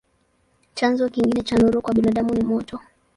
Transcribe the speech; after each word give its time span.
Chanzo 0.77 1.03
kingine 1.13 1.43
cha 1.43 1.57
nuru 1.57 1.81
kwa 1.81 1.93
binadamu 1.93 2.33
ni 2.33 2.43
moto. 2.43 2.79